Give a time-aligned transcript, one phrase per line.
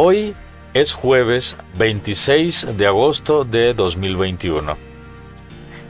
[0.00, 0.32] Hoy
[0.74, 4.76] es jueves 26 de agosto de 2021.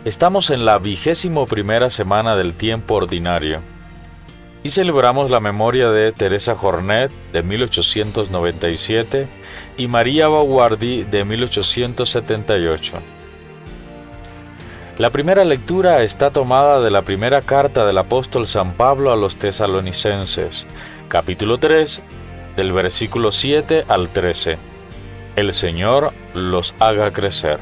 [0.07, 3.61] Estamos en la vigésimo primera semana del tiempo ordinario
[4.63, 9.29] y celebramos la memoria de Teresa Jornet de 1897
[9.77, 12.95] y María Baguardi de 1878.
[14.97, 19.37] La primera lectura está tomada de la primera carta del apóstol San Pablo a los
[19.37, 20.65] tesalonicenses,
[21.09, 22.01] capítulo 3,
[22.59, 24.59] del versículo 7 al 13.
[25.37, 27.61] El Señor los haga crecer.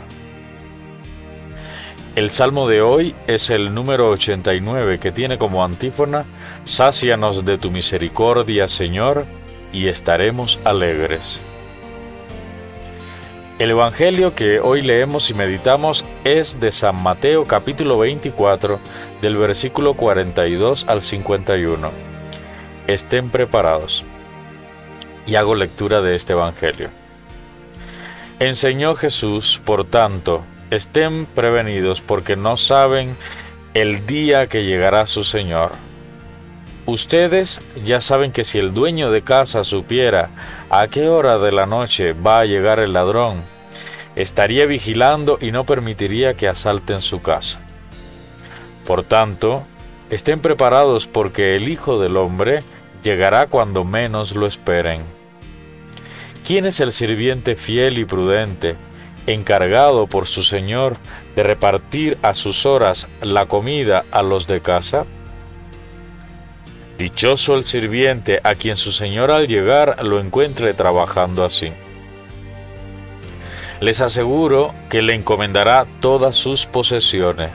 [2.15, 6.25] El salmo de hoy es el número 89 que tiene como antífona,
[6.65, 9.27] Sácianos de tu misericordia, Señor,
[9.71, 11.41] y estaremos alegres.
[13.59, 18.81] El Evangelio que hoy leemos y meditamos es de San Mateo capítulo 24
[19.21, 21.91] del versículo 42 al 51.
[22.87, 24.03] Estén preparados.
[25.27, 26.91] Y hago lectura de este Evangelio.
[28.39, 33.17] Enseñó Jesús, por tanto, estén prevenidos porque no saben
[33.75, 35.73] el día que llegará su Señor.
[36.87, 40.31] Ustedes ya saben que si el dueño de casa supiera
[40.71, 43.43] a qué hora de la noche va a llegar el ladrón,
[44.15, 47.61] estaría vigilando y no permitiría que asalten su casa.
[48.87, 49.65] Por tanto,
[50.11, 52.63] estén preparados porque el Hijo del Hombre
[53.03, 55.16] llegará cuando menos lo esperen.
[56.47, 58.77] ¿Quién es el sirviente fiel y prudente?
[59.27, 60.97] encargado por su señor
[61.35, 65.07] de repartir a sus horas la comida a los de casa?
[66.99, 71.73] Dichoso el sirviente a quien su señor al llegar lo encuentre trabajando así.
[73.81, 77.51] Les aseguro que le encomendará todas sus posesiones.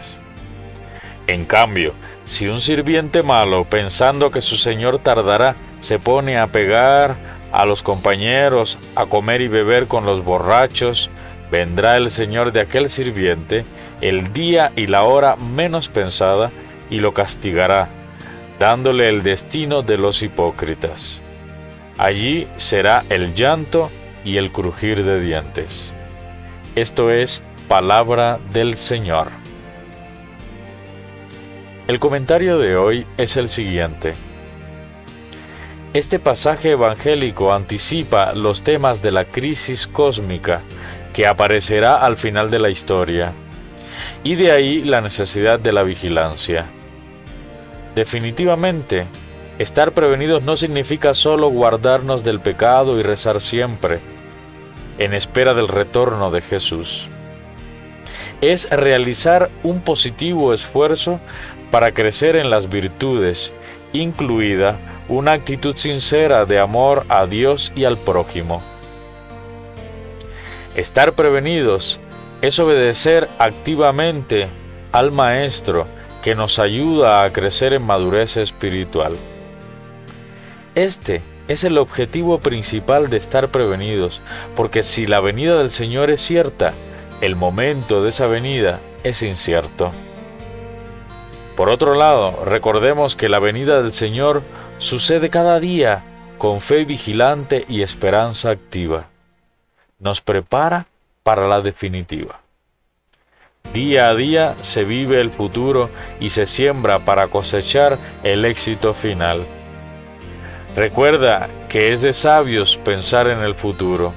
[1.28, 1.94] En cambio,
[2.26, 7.84] si un sirviente malo, pensando que su señor tardará, se pone a pegar a los
[7.84, 11.10] compañeros, a comer y beber con los borrachos,
[11.52, 13.66] vendrá el Señor de aquel sirviente
[14.02, 16.52] el día y la hora menos pensada
[16.90, 17.88] y lo castigará,
[18.60, 21.22] dándole el destino de los hipócritas.
[21.98, 23.92] Allí será el llanto
[24.26, 25.94] y el crujir de dientes.
[26.76, 29.28] Esto es palabra del Señor.
[31.88, 34.14] El comentario de hoy es el siguiente.
[35.94, 40.62] Este pasaje evangélico anticipa los temas de la crisis cósmica
[41.14, 43.34] que aparecerá al final de la historia,
[44.24, 46.68] y de ahí la necesidad de la vigilancia.
[47.94, 49.06] Definitivamente,
[49.60, 54.00] estar prevenidos no significa solo guardarnos del pecado y rezar siempre,
[54.98, 57.10] en espera del retorno de Jesús.
[58.40, 61.20] Es realizar un positivo esfuerzo
[61.70, 63.52] para crecer en las virtudes,
[63.92, 64.80] incluida
[65.12, 68.62] una actitud sincera de amor a Dios y al prójimo.
[70.74, 72.00] Estar prevenidos
[72.42, 74.48] es obedecer activamente
[74.94, 75.86] al Maestro
[76.24, 79.18] que nos ayuda a crecer en madurez espiritual.
[80.76, 84.22] Este es el objetivo principal de estar prevenidos,
[84.56, 86.74] porque si la venida del Señor es cierta,
[87.20, 89.92] el momento de esa venida es incierto.
[91.58, 94.42] Por otro lado, recordemos que la venida del Señor
[94.82, 96.04] sucede cada día
[96.40, 99.06] con fe vigilante y esperanza activa
[100.00, 100.88] nos prepara
[101.22, 102.42] para la definitiva.
[103.74, 109.46] Día a día se vive el futuro y se siembra para cosechar el éxito final.
[110.76, 114.14] Recuerda que es de sabios pensar en el futuro.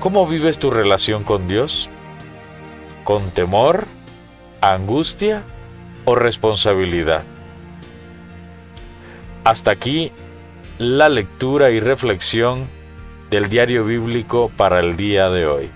[0.00, 1.88] ¿Cómo vives tu relación con Dios?
[3.04, 3.86] ¿Con temor,
[4.60, 5.44] angustia
[6.04, 7.22] o responsabilidad?
[9.44, 10.12] Hasta aquí
[10.78, 12.66] la lectura y reflexión
[13.30, 15.70] del diario bíblico para el día de hoy.